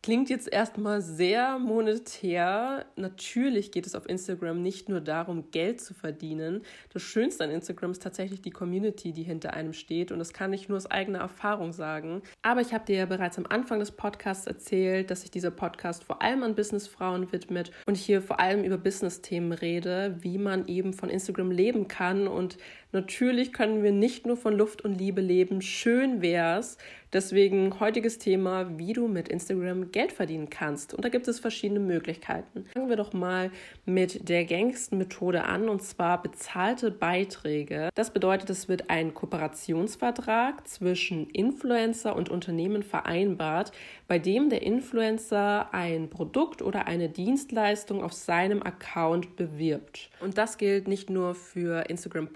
Klingt 0.03 0.31
jetzt 0.31 0.51
erstmal 0.51 1.03
sehr 1.03 1.59
monetär. 1.59 2.87
Natürlich 2.97 3.71
geht 3.71 3.87
es 3.87 3.95
auf 3.95 4.09
Instagram 4.09 4.63
nicht 4.63 4.89
nur 4.89 5.03
darum, 5.03 5.51
Geld 5.51 5.79
zu 5.83 5.93
verdienen. 5.93 6.63
Das 6.91 7.03
Schönste 7.03 7.45
an 7.45 7.51
Instagram 7.51 7.91
ist 7.91 8.03
tatsächlich 8.03 8.41
die 8.41 8.51
Community, 8.51 9.13
die 9.13 9.25
hinter 9.25 9.53
einem 9.53 9.75
steht. 9.75 10.11
Und 10.11 10.19
das 10.19 10.33
kann 10.33 10.55
ich 10.55 10.71
nur 10.71 10.79
aus 10.79 10.91
eigener 10.91 11.19
Erfahrung 11.19 11.75
sagen. 11.75 12.23
Aber 12.41 12.63
ich 12.63 12.73
habe 12.73 12.87
dir 12.87 12.97
ja 12.97 13.05
bereits 13.05 13.37
am 13.37 13.45
Anfang 13.45 13.79
des 13.79 13.91
Podcasts 13.91 14.47
erzählt, 14.47 15.11
dass 15.11 15.21
sich 15.21 15.31
dieser 15.31 15.51
Podcast 15.51 16.03
vor 16.03 16.23
allem 16.23 16.45
an 16.45 16.55
Businessfrauen 16.55 17.31
widmet 17.31 17.71
und 17.85 17.99
hier 17.99 18.23
vor 18.23 18.41
allem 18.41 18.65
über 18.65 18.79
Business-Themen 18.79 19.53
rede, 19.53 20.17
wie 20.21 20.39
man 20.39 20.67
eben 20.67 20.95
von 20.95 21.11
Instagram 21.11 21.51
leben 21.51 21.89
kann. 21.89 22.27
Und 22.27 22.57
natürlich 22.93 23.53
können 23.53 23.83
wir 23.83 23.93
nicht 23.93 24.27
nur 24.27 24.37
von 24.37 24.57
Luft 24.57 24.83
und 24.83 24.99
Liebe 24.99 25.21
leben. 25.21 25.63
Schön 25.63 26.23
wär's, 26.23 26.77
Deswegen 27.13 27.81
heutiges 27.81 28.19
Thema, 28.19 28.79
wie 28.79 28.93
du 28.93 29.09
mit 29.09 29.29
Instagram 29.29 29.91
Geld 29.91 30.13
verdienen 30.13 30.49
kannst. 30.49 30.95
Und 30.95 31.05
da 31.05 31.09
gibt 31.09 31.27
es 31.27 31.41
verschiedene 31.41 31.81
Möglichkeiten. 31.81 32.67
Fangen 32.73 32.89
wir 32.89 32.95
doch 32.95 33.13
mal 33.13 33.51
mit 33.85 34.29
der 34.29 34.45
gängigsten 34.45 34.97
Methode 34.97 35.43
an, 35.43 35.69
und 35.69 35.83
zwar 35.83 36.23
bezahlte 36.23 36.93
Beiträge. 36.93 37.89
Das 37.97 38.13
bedeutet, 38.13 38.49
es 38.51 38.69
wird 38.69 38.91
ein 38.91 39.13
Kooperationsvertrag 39.13 40.69
zwischen 40.69 41.29
Influencer 41.31 42.15
und 42.15 42.29
Unternehmen 42.29 42.85
vereinbart, 42.85 43.73
bei 44.07 44.21
dem 44.21 44.49
der 44.49 44.63
Influencer 44.63 45.75
ein 45.75 46.11
Produkt 46.11 46.63
oder 46.63 46.87
eine 46.87 47.09
Dienstleistung 47.09 48.05
auf 48.05 48.13
seinem 48.13 48.63
Account 48.63 49.35
bewirbt. 49.35 50.11
Und 50.21 50.39
das 50.39 50.59
gilt 50.59 50.87
nicht 50.87 51.11
nur 51.11 51.35
für 51.35 51.91
Instagram 51.91 52.29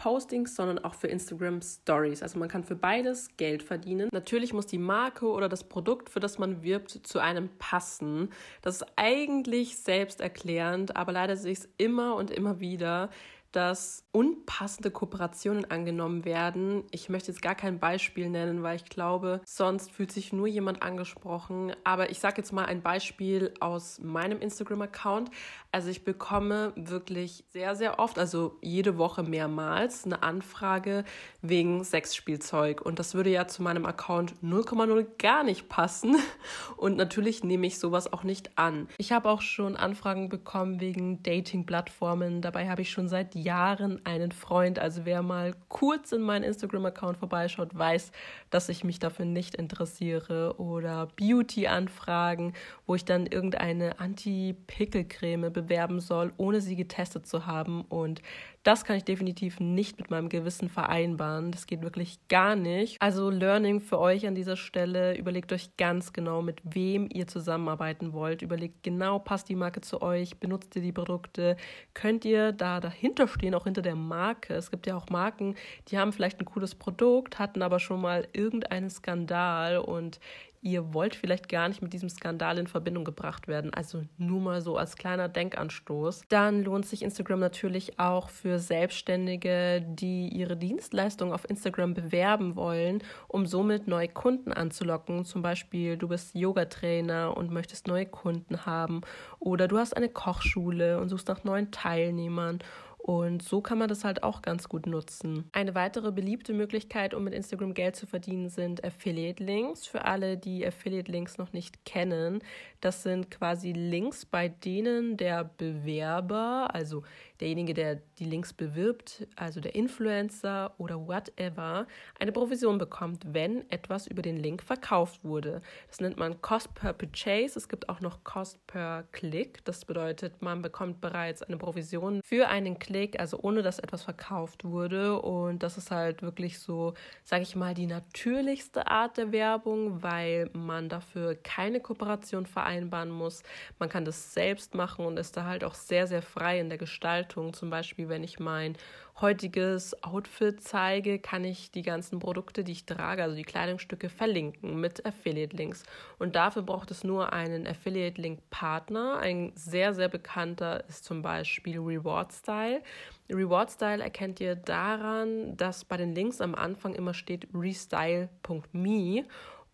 Postings, 0.44 0.56
sondern 0.56 0.78
auch 0.78 0.94
für 0.94 1.08
Instagram 1.08 1.60
Stories. 1.62 2.22
Also 2.22 2.38
man 2.38 2.48
kann 2.48 2.64
für 2.64 2.76
beides 2.76 3.36
Geld 3.36 3.62
verdienen. 3.62 4.08
Natürlich 4.12 4.52
muss 4.52 4.66
die 4.66 4.78
Marke 4.78 5.26
oder 5.26 5.48
das 5.48 5.64
Produkt, 5.64 6.10
für 6.10 6.20
das 6.20 6.38
man 6.38 6.62
wirbt, 6.62 6.90
zu 6.90 7.18
einem 7.18 7.48
passen. 7.58 8.30
Das 8.62 8.76
ist 8.76 8.86
eigentlich 8.96 9.76
selbsterklärend, 9.78 10.96
aber 10.96 11.12
leider 11.12 11.36
sehe 11.36 11.52
ich 11.52 11.60
es 11.60 11.68
immer 11.78 12.16
und 12.16 12.30
immer 12.30 12.60
wieder, 12.60 13.10
dass 13.54 14.04
unpassende 14.10 14.90
Kooperationen 14.90 15.70
angenommen 15.70 16.24
werden. 16.24 16.84
Ich 16.90 17.08
möchte 17.08 17.30
jetzt 17.30 17.40
gar 17.40 17.54
kein 17.54 17.78
Beispiel 17.78 18.28
nennen, 18.28 18.62
weil 18.62 18.76
ich 18.76 18.84
glaube, 18.84 19.40
sonst 19.44 19.92
fühlt 19.92 20.10
sich 20.10 20.32
nur 20.32 20.48
jemand 20.48 20.82
angesprochen. 20.82 21.72
Aber 21.84 22.10
ich 22.10 22.18
sage 22.18 22.38
jetzt 22.38 22.52
mal 22.52 22.66
ein 22.66 22.82
Beispiel 22.82 23.54
aus 23.60 24.00
meinem 24.00 24.40
Instagram-Account. 24.40 25.30
Also 25.70 25.88
ich 25.88 26.04
bekomme 26.04 26.72
wirklich 26.76 27.44
sehr, 27.50 27.76
sehr 27.76 27.98
oft, 27.98 28.18
also 28.18 28.56
jede 28.60 28.98
Woche 28.98 29.22
mehrmals, 29.22 30.04
eine 30.04 30.22
Anfrage 30.22 31.04
wegen 31.42 31.82
Sexspielzeug. 31.82 32.80
Und 32.80 32.98
das 32.98 33.14
würde 33.14 33.30
ja 33.30 33.46
zu 33.46 33.62
meinem 33.62 33.86
Account 33.86 34.34
0,0 34.42 35.06
gar 35.18 35.44
nicht 35.44 35.68
passen. 35.68 36.16
Und 36.76 36.96
natürlich 36.96 37.44
nehme 37.44 37.66
ich 37.66 37.78
sowas 37.78 38.12
auch 38.12 38.24
nicht 38.24 38.58
an. 38.58 38.88
Ich 38.98 39.12
habe 39.12 39.28
auch 39.28 39.42
schon 39.42 39.76
Anfragen 39.76 40.28
bekommen 40.28 40.80
wegen 40.80 41.22
Dating-Plattformen. 41.22 42.42
Dabei 42.42 42.68
habe 42.68 42.82
ich 42.82 42.90
schon 42.90 43.08
seit 43.08 43.34
Jahren 43.44 44.00
einen 44.04 44.32
Freund. 44.32 44.78
Also 44.78 45.04
wer 45.04 45.22
mal 45.22 45.54
kurz 45.68 46.12
in 46.12 46.22
meinen 46.22 46.42
Instagram-Account 46.42 47.18
vorbeischaut, 47.18 47.76
weiß, 47.76 48.10
dass 48.50 48.68
ich 48.68 48.82
mich 48.82 48.98
dafür 48.98 49.24
nicht 49.24 49.54
interessiere. 49.54 50.58
Oder 50.58 51.08
Beauty-Anfragen, 51.16 52.54
wo 52.86 52.94
ich 52.94 53.04
dann 53.04 53.26
irgendeine 53.26 54.00
Anti-Pickel-Creme 54.00 55.52
bewerben 55.52 56.00
soll, 56.00 56.32
ohne 56.36 56.60
sie 56.60 56.76
getestet 56.76 57.26
zu 57.26 57.46
haben. 57.46 57.82
Und 57.82 58.22
das 58.64 58.84
kann 58.84 58.96
ich 58.96 59.04
definitiv 59.04 59.60
nicht 59.60 59.98
mit 59.98 60.10
meinem 60.10 60.30
Gewissen 60.30 60.70
vereinbaren. 60.70 61.52
Das 61.52 61.66
geht 61.66 61.82
wirklich 61.82 62.18
gar 62.28 62.56
nicht. 62.56 63.00
Also 63.00 63.28
Learning 63.28 63.80
für 63.80 63.98
euch 63.98 64.26
an 64.26 64.34
dieser 64.34 64.56
Stelle. 64.56 65.16
Überlegt 65.18 65.52
euch 65.52 65.76
ganz 65.76 66.14
genau, 66.14 66.40
mit 66.40 66.62
wem 66.64 67.06
ihr 67.12 67.26
zusammenarbeiten 67.26 68.14
wollt. 68.14 68.40
Überlegt 68.40 68.82
genau, 68.82 69.18
passt 69.18 69.50
die 69.50 69.54
Marke 69.54 69.82
zu 69.82 70.00
euch? 70.00 70.38
Benutzt 70.40 70.74
ihr 70.76 70.82
die 70.82 70.92
Produkte? 70.92 71.58
Könnt 71.92 72.24
ihr 72.24 72.52
da 72.52 72.80
dahinter 72.80 73.28
stehen, 73.28 73.54
auch 73.54 73.64
hinter 73.64 73.82
der 73.82 73.96
Marke? 73.96 74.54
Es 74.54 74.70
gibt 74.70 74.86
ja 74.86 74.96
auch 74.96 75.10
Marken, 75.10 75.56
die 75.88 75.98
haben 75.98 76.14
vielleicht 76.14 76.40
ein 76.40 76.46
cooles 76.46 76.74
Produkt, 76.74 77.38
hatten 77.38 77.60
aber 77.60 77.78
schon 77.78 78.00
mal 78.00 78.26
irgendeinen 78.32 78.88
Skandal 78.88 79.76
und 79.76 80.20
ihr 80.64 80.94
wollt 80.94 81.14
vielleicht 81.14 81.50
gar 81.50 81.68
nicht 81.68 81.82
mit 81.82 81.92
diesem 81.92 82.08
Skandal 82.08 82.56
in 82.56 82.66
Verbindung 82.66 83.04
gebracht 83.04 83.46
werden. 83.48 83.72
Also 83.74 84.02
nur 84.16 84.40
mal 84.40 84.62
so 84.62 84.78
als 84.78 84.96
kleiner 84.96 85.28
Denkanstoß. 85.28 86.22
Dann 86.28 86.64
lohnt 86.64 86.86
sich 86.86 87.02
Instagram 87.02 87.38
natürlich 87.38 87.98
auch 87.98 88.30
für 88.30 88.58
Selbstständige, 88.58 89.84
die 89.86 90.28
ihre 90.28 90.56
Dienstleistung 90.56 91.34
auf 91.34 91.48
Instagram 91.48 91.92
bewerben 91.92 92.56
wollen, 92.56 93.02
um 93.28 93.44
somit 93.44 93.86
neue 93.86 94.08
Kunden 94.08 94.52
anzulocken. 94.52 95.26
Zum 95.26 95.42
Beispiel, 95.42 95.98
du 95.98 96.08
bist 96.08 96.34
Yoga-Trainer 96.34 97.36
und 97.36 97.50
möchtest 97.50 97.86
neue 97.86 98.06
Kunden 98.06 98.64
haben 98.64 99.02
oder 99.38 99.68
du 99.68 99.76
hast 99.76 99.94
eine 99.94 100.08
Kochschule 100.08 100.98
und 100.98 101.10
suchst 101.10 101.28
nach 101.28 101.44
neuen 101.44 101.72
Teilnehmern 101.72 102.60
und 103.06 103.42
so 103.42 103.60
kann 103.60 103.76
man 103.76 103.88
das 103.88 104.02
halt 104.02 104.22
auch 104.22 104.40
ganz 104.40 104.66
gut 104.66 104.86
nutzen. 104.86 105.50
Eine 105.52 105.74
weitere 105.74 106.10
beliebte 106.10 106.54
Möglichkeit, 106.54 107.12
um 107.12 107.24
mit 107.24 107.34
Instagram 107.34 107.74
Geld 107.74 107.96
zu 107.96 108.06
verdienen, 108.06 108.48
sind 108.48 108.82
Affiliate-Links. 108.82 109.86
Für 109.86 110.06
alle, 110.06 110.38
die 110.38 110.66
Affiliate-Links 110.66 111.36
noch 111.36 111.52
nicht 111.52 111.84
kennen, 111.84 112.42
das 112.80 113.02
sind 113.02 113.30
quasi 113.30 113.72
Links, 113.72 114.24
bei 114.24 114.48
denen 114.48 115.18
der 115.18 115.44
Bewerber, 115.44 116.70
also 116.72 117.02
derjenige, 117.40 117.74
der 117.74 117.96
die 118.18 118.24
Links 118.24 118.52
bewirbt, 118.52 119.26
also 119.36 119.60
der 119.60 119.74
Influencer 119.74 120.72
oder 120.78 121.06
whatever, 121.06 121.86
eine 122.18 122.32
Provision 122.32 122.78
bekommt, 122.78 123.24
wenn 123.34 123.68
etwas 123.70 124.06
über 124.06 124.22
den 124.22 124.36
Link 124.36 124.62
verkauft 124.62 125.24
wurde. 125.24 125.60
Das 125.88 126.00
nennt 126.00 126.16
man 126.16 126.40
Cost 126.42 126.74
per 126.74 126.92
Purchase. 126.92 127.58
Es 127.58 127.68
gibt 127.68 127.88
auch 127.88 128.00
noch 128.00 128.22
Cost 128.22 128.64
per 128.66 129.04
Click. 129.12 129.64
Das 129.64 129.84
bedeutet, 129.84 130.42
man 130.42 130.62
bekommt 130.62 131.00
bereits 131.00 131.42
eine 131.42 131.56
Provision 131.56 132.20
für 132.24 132.48
einen 132.48 132.78
Klick, 132.78 133.18
also 133.18 133.38
ohne 133.40 133.62
dass 133.62 133.78
etwas 133.78 134.04
verkauft 134.04 134.64
wurde. 134.64 135.20
Und 135.20 135.62
das 135.62 135.76
ist 135.76 135.90
halt 135.90 136.22
wirklich 136.22 136.60
so, 136.60 136.94
sage 137.24 137.42
ich 137.42 137.56
mal, 137.56 137.74
die 137.74 137.86
natürlichste 137.86 138.86
Art 138.86 139.16
der 139.16 139.32
Werbung, 139.32 140.02
weil 140.02 140.50
man 140.52 140.88
dafür 140.88 141.34
keine 141.34 141.80
Kooperation 141.80 142.46
vereinbaren 142.46 143.10
muss. 143.10 143.42
Man 143.78 143.88
kann 143.88 144.04
das 144.04 144.32
selbst 144.34 144.74
machen 144.74 145.04
und 145.04 145.18
ist 145.18 145.36
da 145.36 145.44
halt 145.44 145.64
auch 145.64 145.74
sehr, 145.74 146.06
sehr 146.06 146.22
frei 146.22 146.60
in 146.60 146.68
der 146.68 146.78
Gestaltung. 146.78 147.23
Zum 147.52 147.70
Beispiel, 147.70 148.08
wenn 148.08 148.22
ich 148.22 148.38
mein 148.38 148.76
heutiges 149.20 150.02
Outfit 150.02 150.62
zeige, 150.62 151.18
kann 151.18 151.44
ich 151.44 151.70
die 151.70 151.82
ganzen 151.82 152.18
Produkte, 152.18 152.64
die 152.64 152.72
ich 152.72 152.86
trage, 152.86 153.22
also 153.22 153.36
die 153.36 153.44
Kleidungsstücke, 153.44 154.08
verlinken 154.08 154.80
mit 154.80 155.06
Affiliate-Links. 155.06 155.84
Und 156.18 156.36
dafür 156.36 156.62
braucht 156.62 156.90
es 156.90 157.04
nur 157.04 157.32
einen 157.32 157.66
Affiliate-Link-Partner. 157.66 159.18
Ein 159.18 159.52
sehr, 159.54 159.94
sehr 159.94 160.08
bekannter 160.08 160.84
ist 160.88 161.04
zum 161.04 161.22
Beispiel 161.22 161.78
Reward 161.78 162.32
Style. 162.32 162.82
Reward 163.30 163.70
Style 163.70 164.02
erkennt 164.02 164.40
ihr 164.40 164.56
daran, 164.56 165.56
dass 165.56 165.84
bei 165.84 165.96
den 165.96 166.14
Links 166.14 166.40
am 166.40 166.54
Anfang 166.54 166.94
immer 166.94 167.14
steht 167.14 167.48
restyle.me 167.54 169.24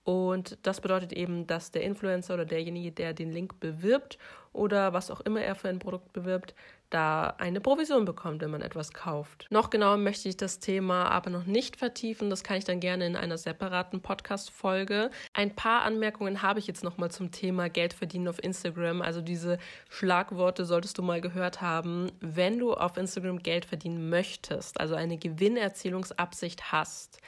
und 0.05 0.59
das 0.63 0.81
bedeutet 0.81 1.13
eben, 1.13 1.47
dass 1.47 1.71
der 1.71 1.83
Influencer 1.83 2.35
oder 2.35 2.45
derjenige, 2.45 2.91
der 2.91 3.13
den 3.13 3.31
Link 3.31 3.61
bewirbt 3.61 4.19
oder 4.53 4.93
was 4.93 5.11
auch 5.11 5.21
immer 5.21 5.41
er 5.41 5.55
für 5.55 5.69
ein 5.69 5.79
Produkt 5.79 6.13
bewirbt, 6.13 6.55
da 6.91 7.35
eine 7.39 7.61
Provision 7.61 8.05
bekommt, 8.05 8.43
wenn 8.43 8.51
man 8.51 8.63
etwas 8.63 8.93
kauft. 8.93 9.47
Noch 9.51 9.71
genauer 9.71 9.97
möchte 9.97 10.29
ich 10.29 10.37
das 10.37 10.59
Thema 10.59 11.07
aber 11.07 11.31
noch 11.31 11.47
nicht 11.47 11.77
vertiefen. 11.77 12.31
Das 12.31 12.43
kann 12.43 12.59
ich 12.59 12.65
dann 12.65 12.81
gerne 12.81 13.07
in 13.07 13.17
einer 13.17 13.39
separaten 13.39 14.03
Podcast-Folge. 14.03 15.11
Ein 15.33 15.55
paar 15.55 15.83
Anmerkungen 15.83 16.43
habe 16.43 16.59
ich 16.59 16.67
jetzt 16.67 16.85
nochmal 16.85 17.11
zum 17.11 17.31
Thema 17.31 17.69
Geld 17.69 17.93
verdienen 17.93 18.29
auf 18.29 18.43
Instagram. 18.43 19.03
Also 19.03 19.23
diese 19.23 19.59
Schlagworte 19.89 20.65
solltest 20.65 20.99
du 20.99 21.03
mal 21.03 21.21
gehört 21.21 21.61
haben. 21.61 22.11
Wenn 22.21 22.59
du 22.59 22.75
auf 22.75 22.97
Instagram 22.97 23.39
Geld 23.39 23.65
verdienen 23.65 24.11
möchtest, 24.11 24.81
also 24.81 24.95
eine 24.97 25.17
Gewinnerzielungsabsicht 25.17 26.73
hast, 26.73 27.21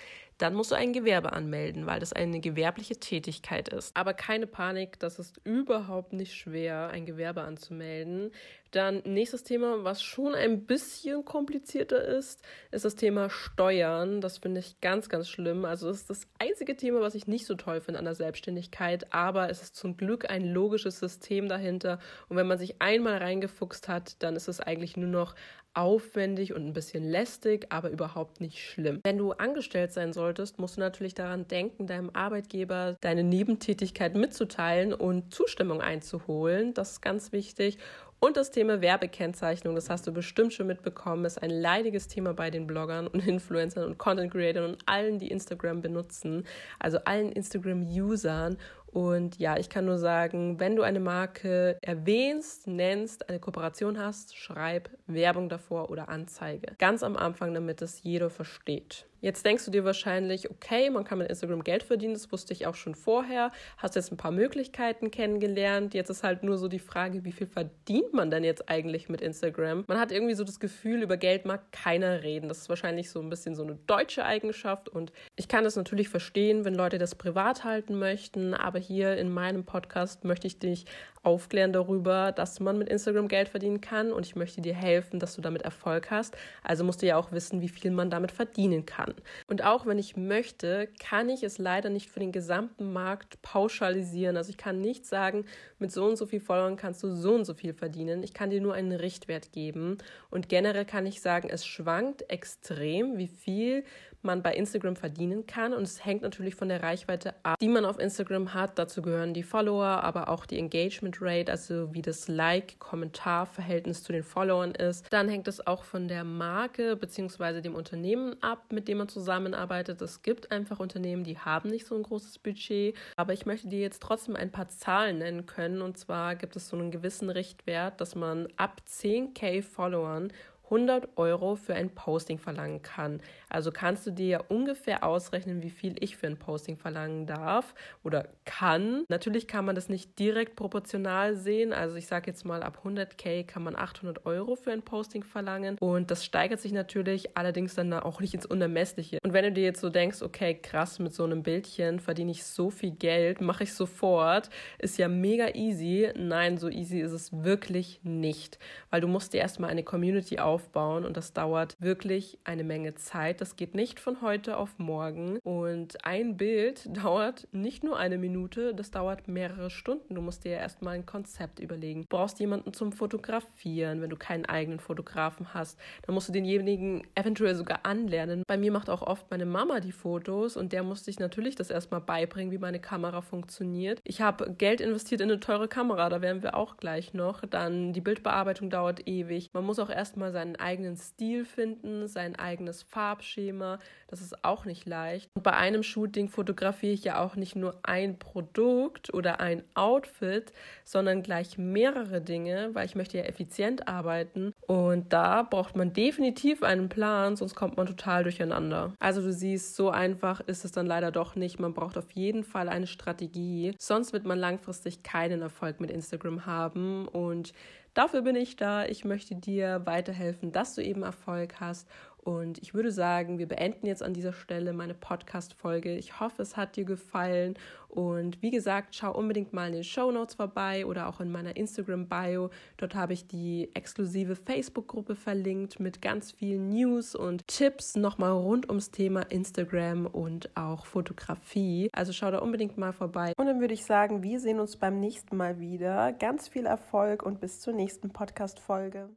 dann 0.42 0.54
musst 0.54 0.73
du 0.73 0.75
ein 0.75 0.92
Gewerbe 0.92 1.33
anmelden, 1.33 1.87
weil 1.87 2.00
das 2.00 2.12
eine 2.12 2.40
gewerbliche 2.40 2.97
Tätigkeit 2.97 3.69
ist. 3.69 3.97
Aber 3.97 4.12
keine 4.12 4.49
Panik, 4.49 4.99
das 4.99 5.21
ist 5.21 5.40
überhaupt 5.45 6.12
nicht 6.12 6.35
schwer, 6.35 6.88
ein 6.88 7.07
Gewerbe 7.07 7.42
anzumelden. 7.42 8.33
Dann 8.73 9.02
nächstes 9.05 9.45
Thema, 9.45 9.85
was 9.85 10.02
schon 10.02 10.35
ein 10.35 10.64
bisschen 10.64 11.25
komplizierter 11.25 12.02
ist, 12.02 12.43
ist 12.71 12.85
das 12.85 12.97
Thema 12.97 13.29
Steuern. 13.29 14.21
Das 14.23 14.38
finde 14.38 14.61
ich 14.61 14.81
ganz, 14.81 15.11
ganz 15.11 15.29
schlimm. 15.29 15.67
Also 15.67 15.88
das 15.88 15.99
ist 15.99 16.11
das 16.11 16.26
einzige 16.38 16.75
Thema, 16.75 17.00
was 17.00 17.14
ich 17.14 17.26
nicht 17.26 17.47
so 17.47 17.55
toll 17.55 17.83
finde 17.83 17.99
an 17.99 18.07
der 18.07 18.14
Selbstständigkeit. 18.14 19.12
Aber 19.12 19.50
es 19.50 19.62
ist 19.62 19.76
zum 19.76 19.99
Glück 19.99 20.31
ein 20.31 20.45
logisches 20.45 20.99
System 20.99 21.49
dahinter. 21.49 21.99
Und 22.31 22.37
wenn 22.38 22.47
man 22.47 22.59
sich 22.59 22.81
einmal 22.81 23.19
reingefuchst 23.19 23.88
hat, 23.88 24.23
dann 24.23 24.37
ist 24.37 24.49
es 24.49 24.61
eigentlich 24.61 24.97
nur 24.97 25.11
noch 25.11 25.35
aufwendig 25.75 26.52
und 26.52 26.67
ein 26.67 26.73
bisschen 26.73 27.09
lästig, 27.09 27.67
aber 27.71 27.91
überhaupt 27.91 28.41
nicht 28.41 28.59
schlimm. 28.59 29.00
Wenn 29.05 29.19
du 29.19 29.33
angestellt 29.33 29.93
sein 29.93 30.12
solltest, 30.12 30.59
musst 30.59 30.76
du 30.76 30.81
natürlich 30.81 31.14
daran 31.14 31.49
denken, 31.49 31.87
deinem 31.87 32.11
Arbeitgeber 32.12 32.97
deine 33.00 33.23
Nebentätigkeit 33.23 34.14
mitzuteilen 34.14 34.93
und 34.93 35.33
Zustimmung 35.33 35.81
einzuholen. 35.81 36.75
Das 36.75 36.93
ist 36.93 37.00
ganz 37.00 37.33
wichtig. 37.33 37.79
Und 38.25 38.37
das 38.37 38.52
Thema 38.52 38.81
Werbekennzeichnung, 38.81 39.75
das 39.75 39.91
hast 39.91 40.07
du 40.07 40.12
bestimmt 40.12 40.52
schon 40.55 40.69
mitbekommen, 40.69 41.25
ist 41.25 41.43
ein 41.43 41.50
leidiges 41.50 42.07
Thema 42.07 42.33
bei 42.33 42.52
den 42.52 42.69
Bloggern 42.69 43.09
und 43.09 43.19
Influencern 43.26 43.85
und 43.85 43.99
Content 43.99 44.31
Creators 44.31 44.71
und 44.71 44.79
allen, 44.87 45.19
die 45.19 45.26
Instagram 45.26 45.83
benutzen, 45.83 46.45
also 46.79 46.99
allen 46.99 47.33
Instagram-Usern. 47.33 48.59
Und 48.93 49.39
ja, 49.39 49.57
ich 49.57 49.71
kann 49.71 49.87
nur 49.87 49.99
sagen, 49.99 50.61
wenn 50.61 50.77
du 50.77 50.83
eine 50.83 51.01
Marke 51.01 51.79
erwähnst, 51.81 52.67
nennst, 52.67 53.29
eine 53.29 53.41
Kooperation 53.41 53.99
hast, 53.99 54.37
schreib 54.37 54.91
Werbung 55.07 55.49
davor 55.49 55.91
oder 55.91 56.11
Anzeige. 56.11 56.75
Ganz 56.79 57.03
am 57.03 57.17
Anfang, 57.17 57.55
damit 57.55 57.81
es 57.81 58.03
jeder 58.03 58.29
versteht. 58.29 59.07
Jetzt 59.23 59.47
denkst 59.47 59.65
du 59.65 59.71
dir 59.71 59.85
wahrscheinlich, 59.85 60.51
okay, 60.51 60.91
man 60.91 61.05
kann 61.05 61.19
mit 61.19 61.29
Instagram 61.29 61.63
Geld 61.63 61.85
verdienen, 61.85 62.15
das 62.15 62.33
wusste 62.33 62.53
ich 62.53 62.67
auch 62.67 62.75
schon 62.75 62.97
vorher, 62.97 63.53
hast 63.79 63.95
jetzt 63.95 64.11
ein 64.11 64.17
paar 64.17 64.33
Möglichkeiten 64.33 65.13
kennengelernt. 65.13 65.95
Jetzt 65.95 66.11
ist 66.11 66.25
halt 66.25 66.43
nur 66.43 66.59
so 66.59 66.67
die 66.67 66.81
Frage, 66.81 67.25
wie 67.25 67.31
viel 67.31 67.47
verdient 67.47 68.13
man 68.13 68.33
denn 68.33 68.43
jetzt 68.43 68.69
eigentlich 68.69 69.09
mit 69.09 69.21
Instagram? 69.21 69.85
Man 69.87 70.01
hat 70.01 70.11
irgendwie 70.11 70.35
so 70.35 70.43
das 70.43 70.59
Gefühl, 70.59 71.05
über 71.05 71.17
Geld 71.17 71.45
mag 71.45 71.71
keiner 71.71 72.25
reden. 72.25 72.49
Das 72.49 72.59
ist 72.59 72.69
wahrscheinlich 72.69 73.11
so 73.11 73.21
ein 73.21 73.31
bisschen 73.31 73.55
so 73.55 73.63
eine 73.63 73.77
deutsche 73.87 74.25
Eigenschaft 74.25 74.89
und 74.89 75.13
ich 75.37 75.47
kann 75.47 75.63
das 75.63 75.77
natürlich 75.77 76.09
verstehen, 76.09 76.65
wenn 76.65 76.75
Leute 76.75 76.99
das 76.99 77.15
privat 77.15 77.63
halten 77.63 78.01
möchten, 78.01 78.55
aber 78.55 78.81
hier 78.83 79.17
in 79.17 79.33
meinem 79.33 79.65
Podcast 79.65 80.25
möchte 80.25 80.47
ich 80.47 80.59
dich 80.59 80.85
aufklären 81.23 81.73
darüber, 81.73 82.33
dass 82.33 82.59
man 82.59 82.79
mit 82.79 82.89
Instagram 82.89 83.29
Geld 83.29 83.49
verdienen 83.49 83.81
kann 83.81 84.12
und 84.12 84.27
ich 84.27 84.35
möchte 84.35 84.61
dir 84.61 84.75
helfen, 84.75 85.21
dass 85.21 85.37
du 85.37 85.41
damit 85.41 85.62
Erfolg 85.62 86.11
hast. 86.11 86.37
Also 86.65 86.83
musst 86.83 87.01
du 87.01 87.07
ja 87.07 87.17
auch 87.17 87.31
wissen, 87.31 87.61
wie 87.61 87.69
viel 87.69 87.93
man 87.93 88.11
damit 88.11 88.33
verdienen 88.33 88.87
kann. 88.87 89.15
Und 89.47 89.62
auch 89.62 89.87
wenn 89.87 89.99
ich 89.99 90.17
möchte, 90.17 90.89
kann 91.01 91.29
ich 91.29 91.45
es 91.45 91.59
leider 91.59 91.91
nicht 91.91 92.11
für 92.11 92.21
den 92.21 92.33
gesamten 92.33 92.93
Markt 92.93 93.41
pauschalisieren. 93.43 94.37
Also 94.37 94.51
ich 94.51 94.57
kann 94.57 94.81
nicht 94.81 95.07
sagen, 95.07 95.45
mit 95.79 95.93
so 95.93 96.05
und 96.07 96.17
so 96.17 96.27
viel 96.27 96.41
Followern 96.41 96.77
kannst 96.77 97.03
du 97.05 97.15
so 97.15 97.35
und 97.35 97.45
so 97.45 97.55
viel 97.55 97.73
verdienen. 97.73 98.23
Ich 98.25 98.35
kann 98.35 98.51
dir 98.51 98.61
nur 98.61 98.75
einen 98.75 98.93
Richtwert 98.93 99.53
geben 99.53 99.99
und 100.31 100.49
generell 100.49 100.85
kann 100.85 101.07
ich 101.07 101.21
sagen, 101.21 101.49
es 101.51 101.65
schwankt 101.65 102.29
extrem, 102.31 103.17
wie 103.19 103.29
viel 103.29 103.85
man 104.23 104.43
bei 104.43 104.55
Instagram 104.55 104.97
verdienen 104.97 105.47
kann. 105.47 105.75
Und 105.75 105.83
es 105.83 106.05
hängt 106.05 106.23
natürlich 106.23 106.55
von 106.55 106.69
der 106.69 106.83
Reichweite 106.83 107.35
ab, 107.43 107.59
die 107.61 107.69
man 107.69 107.85
auf 107.85 107.99
Instagram 107.99 108.55
hat. 108.55 108.79
Dazu 108.79 109.02
gehören 109.02 109.35
die 109.35 109.43
Follower, 109.43 109.85
aber 109.85 110.29
auch 110.29 110.47
die 110.47 110.59
Engagement 110.59 111.19
Rate, 111.21 111.50
also 111.50 111.93
wie 111.93 112.02
das 112.02 112.29
Like-Kommentar-Verhältnis 112.29 114.02
zu 114.02 114.12
den 114.12 114.23
Followern 114.23 114.73
ist. 114.73 115.07
Dann 115.11 115.29
hängt 115.29 115.49
es 115.49 115.67
auch 115.67 115.85
von 115.85 116.09
der 116.09 116.25
Marke 116.25 116.97
bzw. 116.97 117.61
dem 117.61 117.75
Unternehmen 117.75 118.37
ab, 118.43 118.64
mit 118.71 118.88
dem 118.88 118.99
man 118.99 119.09
zusammenarbeitet. 119.09 120.00
Es 120.02 120.23
gibt 120.23 120.50
einfach 120.50 120.81
Unternehmen, 120.81 121.25
die 121.25 121.38
haben 121.38 121.71
nicht 121.71 121.87
so 121.87 121.95
ein 121.95 122.02
großes 122.02 122.38
Budget. 122.38 122.97
Aber 123.17 123.33
ich 123.33 123.47
möchte 123.47 123.69
dir 123.69 123.81
jetzt 123.81 124.02
trotzdem 124.02 124.37
ein 124.37 124.50
paar 124.50 124.69
Zahlen 124.69 125.19
nennen 125.19 125.47
können. 125.47 125.83
Und 125.83 125.99
zwar 125.99 126.35
gibt 126.37 126.57
es 126.57 126.69
so 126.69 126.76
einen 126.76 126.91
gewissen 126.91 127.31
Richtwert, 127.31 128.00
dass 128.00 128.14
man 128.14 128.49
ab 128.57 128.83
10k 128.88 129.62
Followern 129.62 130.33
100 130.73 131.19
Euro 131.19 131.55
für 131.55 131.75
ein 131.75 131.91
Posting 131.91 132.38
verlangen 132.38 132.81
kann. 132.81 133.21
Also 133.50 133.71
kannst 133.71 134.07
du 134.07 134.11
dir 134.11 134.26
ja 134.26 134.41
ungefähr 134.49 135.05
ausrechnen, 135.05 135.62
wie 135.62 135.69
viel 135.69 136.02
ich 136.02 136.17
für 136.17 136.26
ein 136.26 136.38
Posting 136.38 136.79
verlangen 136.79 137.26
darf 137.26 137.75
oder 138.02 138.29
kann. 138.47 139.05
Natürlich 139.09 139.47
kann 139.47 139.67
man 139.67 139.75
das 139.75 139.91
nicht 139.91 140.19
direkt 140.19 140.57
proportional 140.57 141.37
sehen. 141.37 141.75
Also 141.75 141.97
ich 141.97 142.07
sage 142.07 142.31
jetzt 142.31 142.47
mal, 142.47 142.62
ab 142.62 142.81
100k 142.85 143.45
kann 143.45 143.62
man 143.62 143.76
800 143.76 144.25
Euro 144.25 144.57
für 144.57 144.73
ein 144.73 144.81
Posting 144.81 145.25
verlangen. 145.25 145.76
Und 145.79 146.11
das 146.11 146.25
steigert 146.25 146.61
sich 146.61 146.73
natürlich, 146.73 147.37
allerdings 147.37 147.75
dann 147.75 147.93
auch 147.93 148.21
nicht 148.21 148.33
ins 148.33 148.47
Unermessliche. 148.47 149.19
Und 149.23 149.35
wenn 149.35 149.45
du 149.45 149.52
dir 149.52 149.64
jetzt 149.64 149.83
so 149.83 149.91
denkst, 149.91 150.23
okay, 150.23 150.55
krass, 150.55 150.99
mit 150.99 151.12
so 151.12 151.25
einem 151.25 151.43
Bildchen 151.43 152.00
verdiene 152.00 152.31
ich 152.31 152.45
so 152.45 152.71
viel 152.71 152.93
Geld, 152.93 153.43
mache 153.43 153.64
ich 153.64 153.75
sofort, 153.75 154.49
ist 154.79 154.97
ja 154.97 155.09
mega 155.09 155.55
easy. 155.55 156.11
Nein, 156.17 156.57
so 156.57 156.71
easy 156.71 157.00
ist 157.00 157.12
es 157.12 157.45
wirklich 157.45 158.00
nicht, 158.05 158.59
weil 158.88 159.02
du 159.02 159.09
musst 159.09 159.35
dir 159.35 159.41
erstmal 159.41 159.69
eine 159.69 159.83
Community 159.83 160.38
aufbauen 160.38 160.62
und 160.73 161.16
das 161.16 161.33
dauert 161.33 161.76
wirklich 161.81 162.38
eine 162.45 162.64
Menge 162.64 162.95
Zeit. 162.95 163.40
Das 163.40 163.57
geht 163.57 163.75
nicht 163.75 164.00
von 164.00 164.23
heute 164.23 164.57
auf 164.57 164.78
morgen. 164.78 165.38
Und 165.42 166.04
ein 166.04 166.37
Bild 166.37 166.88
dauert 167.02 167.49
nicht 167.52 167.85
nur 167.85 167.99
eine 167.99 168.19
Minute, 168.19 168.75
das 168.75 168.90
dauert 168.90 169.28
mehrere 169.28 169.71
Stunden. 169.71 170.14
Du 170.14 170.21
musst 170.21 170.45
dir 170.45 170.52
ja 170.52 170.59
erstmal 170.59 170.95
ein 170.95 171.07
Konzept 171.07 171.61
überlegen. 171.61 172.02
Du 172.02 172.09
brauchst 172.09 172.40
jemanden 172.40 172.73
zum 172.73 172.92
Fotografieren, 172.92 174.00
wenn 174.00 174.11
du 174.11 174.16
keinen 174.16 174.47
eigenen 174.47 174.81
Fotografen 174.81 175.54
hast. 175.54 175.78
Dann 176.07 176.14
musst 176.14 176.28
du 176.28 176.33
denjenigen 176.33 177.07
eventuell 177.14 177.54
sogar 177.54 177.81
anlernen. 177.85 178.42
Bei 178.47 178.57
mir 178.57 178.73
macht 178.73 178.90
auch 178.90 179.02
oft 179.02 179.31
meine 179.31 179.47
Mama 179.47 179.81
die 179.81 179.92
Fotos 179.92 180.57
und 180.57 180.73
der 180.73 180.83
musste 180.83 181.11
ich 181.11 181.19
natürlich 181.19 181.54
das 181.54 181.71
erstmal 181.71 182.00
beibringen, 182.00 182.52
wie 182.52 182.59
meine 182.59 182.81
Kamera 182.81 183.21
funktioniert. 183.21 184.00
Ich 184.04 184.21
habe 184.21 184.52
Geld 184.52 184.81
investiert 184.81 185.21
in 185.21 185.31
eine 185.31 185.40
teure 185.40 185.69
Kamera, 185.69 186.09
da 186.09 186.23
werden 186.23 186.42
wir 186.42 186.57
auch 186.57 186.76
gleich 186.76 187.14
noch. 187.14 187.42
Dann 187.47 187.92
die 187.92 188.00
Bildbearbeitung 188.00 188.71
dauert 188.71 189.07
ewig. 189.07 189.50
Man 189.52 189.64
muss 189.64 189.78
auch 189.78 189.90
erstmal 189.90 190.33
seinen 190.33 190.51
eigenen 190.56 190.97
Stil 190.97 191.44
finden, 191.44 192.09
sein 192.09 192.37
eigenes 192.37 192.82
Farbschema 192.82 193.02
Farbschema. 193.02 193.78
Das 194.09 194.21
ist 194.21 194.44
auch 194.44 194.64
nicht 194.64 194.87
leicht. 194.87 195.30
Und 195.35 195.42
bei 195.42 195.54
einem 195.54 195.82
Shooting 195.82 196.28
fotografiere 196.28 196.92
ich 196.92 197.04
ja 197.04 197.21
auch 197.23 197.35
nicht 197.35 197.56
nur 197.56 197.78
ein 197.82 198.18
Produkt 198.18 199.12
oder 199.14 199.40
ein 199.40 199.62
Outfit, 199.75 200.52
sondern 200.85 201.23
gleich 201.23 201.56
mehrere 201.59 202.21
Dinge, 202.21 202.71
weil 202.75 202.87
ich 202.87 202.94
möchte 202.94 203.18
ja 203.18 203.25
effizient 203.25 203.88
arbeiten. 203.88 204.52
Und 204.66 205.12
da 205.12 205.42
braucht 205.42 205.76
man 205.76 205.92
definitiv 205.92 206.62
einen 206.62 206.88
Plan, 206.88 207.37
sonst 207.37 207.54
kommt 207.54 207.76
man 207.76 207.87
total 207.87 208.23
durcheinander. 208.23 208.92
Also 208.99 209.23
du 209.23 209.32
siehst, 209.32 209.76
so 209.76 209.90
einfach 209.90 210.40
ist 210.40 210.64
es 210.64 210.73
dann 210.73 210.87
leider 210.87 211.11
doch 211.11 211.35
nicht. 211.35 211.59
Man 211.59 211.75
braucht 211.75 211.97
auf 211.97 212.11
jeden 212.12 212.44
Fall 212.44 212.68
eine 212.68 212.87
Strategie. 212.87 213.75
Sonst 213.78 214.12
wird 214.12 214.26
man 214.26 214.38
langfristig 214.38 215.02
keinen 215.02 215.42
Erfolg 215.42 215.80
mit 215.80 215.90
Instagram 215.90 216.44
haben. 216.44 217.09
Und 217.09 217.52
Dafür 217.95 218.23
bin 218.23 218.37
ich 218.37 218.57
da. 218.57 218.87
Ich 218.87 219.05
möchte 219.05 219.35
dir 219.35 219.85
weiterhelfen, 219.85 220.51
dass 220.51 220.75
du 220.75 220.83
eben 220.83 221.03
Erfolg 221.03 221.61
hast 221.61 221.87
und 222.25 222.59
ich 222.59 222.73
würde 222.73 222.93
sagen, 222.93 223.38
wir 223.38 223.49
beenden 223.49 223.87
jetzt 223.87 224.02
an 224.02 224.14
dieser 224.14 224.33
Stelle 224.33 224.73
meine 224.73 224.95
Podcast-Folge. 224.95 225.97
Ich 225.97 226.21
hoffe, 226.21 226.43
es 226.43 226.57
hat 226.57 226.76
dir 226.76 226.85
gefallen. 226.85 227.55
Und 227.88 228.41
wie 228.41 228.52
gesagt, 228.52 228.95
schau 228.95 229.12
unbedingt 229.12 229.52
mal 229.52 229.67
in 229.67 229.73
den 229.73 229.85
Show 229.85 230.12
Notes 230.12 230.37
vorbei 230.37 230.87
oder 230.87 231.09
auch 231.09 231.21
in 231.21 231.33
meiner 231.33 231.57
Instagram-Bio. 231.57 232.50
Dort 232.76 232.95
habe 232.95 233.12
ich 233.12 233.26
die 233.26 233.71
exklusive 233.75 234.37
Facebook-Gruppe 234.37 235.17
verlinkt 235.17 235.81
mit 235.81 236.00
ganz 236.00 236.31
vielen 236.31 236.69
News 236.69 237.17
und 237.17 237.47
Tipps 237.49 237.97
nochmal 237.97 238.31
rund 238.31 238.69
ums 238.69 238.93
Thema 238.93 239.23
Instagram 239.23 240.07
und 240.07 240.57
auch 240.57 240.87
Fotografie. 240.87 241.91
Also 241.93 242.12
schau 242.12 242.31
da 242.31 242.38
unbedingt 242.38 242.79
mal 242.79 242.93
vorbei. 242.93 243.33
Und 243.37 243.47
dann 243.47 243.61
würde 243.61 243.75
ich 243.75 243.85
sagen, 243.85 244.23
wir 244.23 244.38
sehen 244.38 244.61
uns 244.61 244.76
beim 244.76 245.00
nächsten 245.00 245.37
Mal 245.37 245.59
wieder. 245.59 246.12
Ganz 246.12 246.47
viel 246.47 246.67
Erfolg 246.67 247.25
und 247.25 247.41
bis 247.41 247.61
zur 247.61 247.73
nächsten 247.73 248.11
Podcast-Folge. 248.11 249.11